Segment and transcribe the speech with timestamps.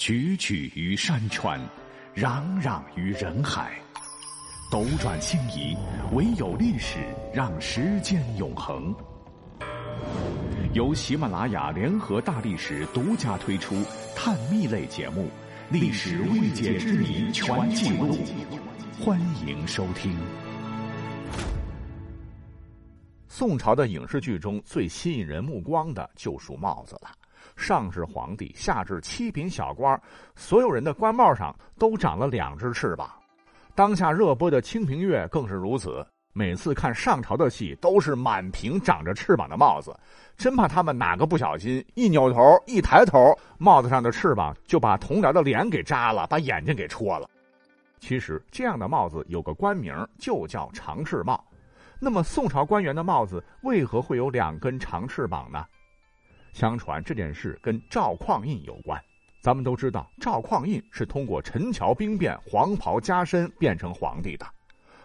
[0.00, 1.60] 踽踽于山川，
[2.16, 3.78] 攘攘于人海，
[4.72, 5.76] 斗转星移，
[6.14, 7.00] 唯有历史
[7.34, 8.94] 让时间永恒。
[10.72, 13.84] 由喜马拉雅联合大历史独家推出
[14.16, 15.24] 探秘类节目
[15.70, 18.16] 《历史未解之谜全记录》，
[19.04, 20.16] 欢迎收听。
[23.28, 27.10] 宋朝的影视剧中最吸引人目光的就属帽子了。
[27.60, 30.00] 上至皇帝，下至七品小官，
[30.34, 33.10] 所有人的官帽上都长了两只翅膀。
[33.74, 36.04] 当下热播的《清平乐》更是如此。
[36.32, 39.92] 每次看上朝的戏，都是满屏长着翅膀的帽子，
[40.36, 47.28] 真怕他们哪个不小心一扭头、一抬头，帽子上的翅膀就把同僚的脸给扎了，把眼睛给戳了。
[47.98, 51.44] 其实这样的帽子有个官名，就叫长翅帽。
[51.98, 55.66] 那么宋朝官员的帽子为何会有两根长翅膀呢？
[56.52, 59.00] 相传这件事跟赵匡胤有关。
[59.40, 64.46] 咱们都知道，赵匡胤是通过陈桥兵变、黄袍加身变成皇帝的。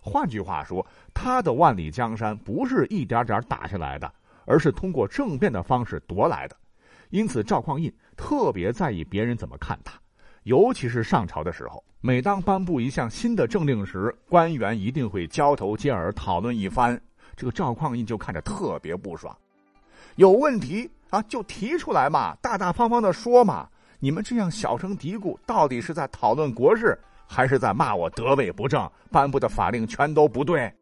[0.00, 4.10] 换句话说，他的万里江山不是一点点打下来的，
[4.46, 6.56] 而是通过政变的方式夺来的。
[7.10, 10.00] 因此，赵匡胤特别在意别人怎么看他，
[10.44, 16.98] 尤其是上朝的时候，每当颁布一项新的政令时，官员一定会交头接耳讨论一番。
[17.36, 19.36] 这个赵匡胤就看着特别不爽，
[20.16, 20.90] 有问题。
[21.12, 23.68] 啊，就提出来嘛，大大方方的说嘛。
[24.00, 30.72] 你们这样小声嘀咕，到底是在讨论国事，还是在骂我德位不正，颁布的法令全都不对？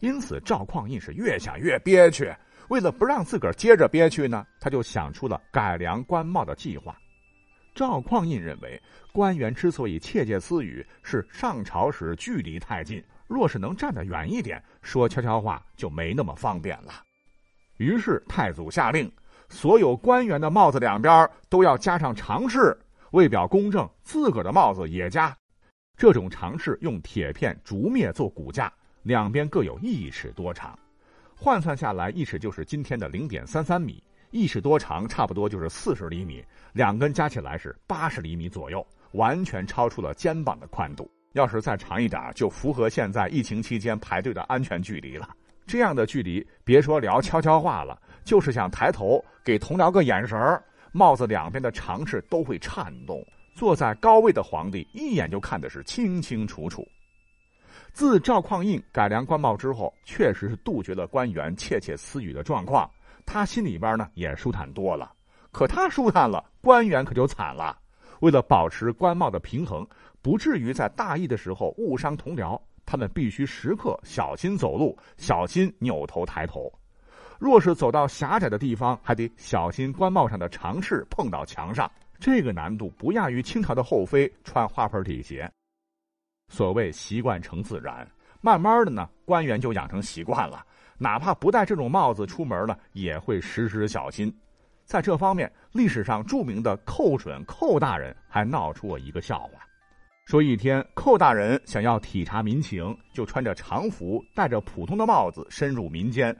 [0.00, 2.34] 因此，赵匡胤是越想越憋屈。
[2.68, 6.96] 为了不让自个儿接着憋屈呢，他就想出了改良官帽的计划。
[7.74, 8.82] 赵匡胤认为，
[9.12, 17.04] 官员之所以窃窃私语，是上朝时距离太近，若是能站得远一点，说悄悄话就没那么方便了。
[17.76, 19.12] 于是，太祖下令。
[19.48, 22.76] 所有官员的帽子两边都要加上长饰，
[23.12, 25.36] 为表公正，自个儿的帽子也加。
[25.96, 28.72] 这种长饰用铁片竹篾做骨架，
[29.02, 30.78] 两边各有一尺多长，
[31.34, 41.10] 换算下来，一尺就是今天的零点三三米，一尺多长差不多就是四十厘米，两根加起来是八十厘米左右，完全超出了肩膀的宽度。
[41.32, 45.28] 要是再长一点，就符合现在疫情期间排队的安全距离了。
[45.66, 53.24] 这样的距离，别说聊悄悄话了，就是想抬头给同僚个眼神儿，帽子两边的长翅都会颤动。
[53.54, 56.86] 坐在高位的皇帝一眼就看的是清清楚楚。
[57.92, 62.90] 自赵匡胤改良官帽之后，确实是杜绝了官员窃窃私语的状况，
[63.24, 65.12] 他心里边呢也舒坦多了。
[65.52, 67.78] 可他舒坦了，官员可就惨了。
[68.20, 69.86] 为了保持官帽的平衡，
[70.20, 72.60] 不至于在大意的时候误伤同僚。
[72.84, 76.70] 他们必须时刻小心走路，小心扭头抬头。
[77.38, 81.90] 若是走到狭窄的地方，还得小心官帽上的长翅碰到墙上。
[82.18, 85.50] 这个难度不亚于清朝的后妃穿花盆底鞋。
[86.48, 88.08] 所谓习惯成自然，
[88.40, 90.64] 慢慢的呢，官员就养成习惯了，
[90.96, 94.34] 哪怕不戴这种帽子出门了，也会时时小心。
[94.84, 99.60] 在这方面，历史上著名的寇准寇大人还闹出过一个笑话。
[100.24, 106.36] 说一天，寇大人想要体察民情，就穿着常服，戴着普通的帽子，深入民间，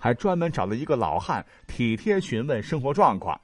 [0.00, 3.38] 还专门找了一个老汉体贴询问生活状况。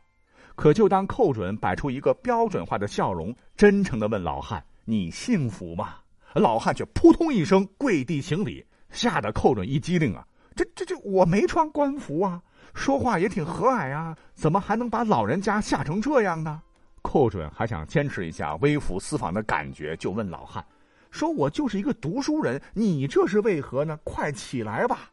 [0.56, 5.97] 可就当寇准摆出一个标准化的笑容，真诚的问老汉：“你幸福吗？”
[6.34, 10.27] 老汉却扑通一声跪地行礼，吓得寇准一激灵啊！
[10.55, 12.43] 这这这，我没穿官服啊，
[12.75, 16.62] 说话也挺和蔼啊，怎么还能把老人家吓成这样呢？
[17.03, 20.65] 寇准还想坚持一下微服私访的感觉，就问老汉
[21.11, 23.99] ：“说我就是一个读书人，你这是为何呢？
[24.05, 25.11] 快起来吧！”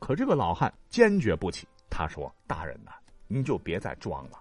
[0.00, 1.68] 可这个老汉坚决不起。
[1.88, 2.90] 他说：“大人呐，
[3.28, 4.40] 您就别再装了。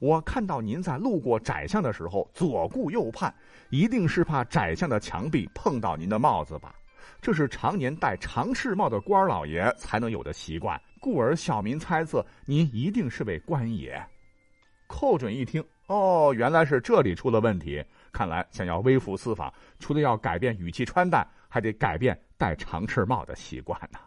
[0.00, 3.34] 我看到您在路过窄巷的时候左顾右盼，
[3.68, 6.74] 一定是怕窄巷的墙壁碰到您的帽子吧？
[7.20, 14.02] 这是常年戴长翅帽的官老爷才能有的习惯，故而小民猜测您一定是位官爷。”
[14.88, 15.62] 寇准一听。
[15.86, 17.84] 哦，原来是这里出了问题。
[18.12, 24.00] 看来想要微服私访，除了要改变语气穿戴，还得改变戴长翅帽的习惯呢。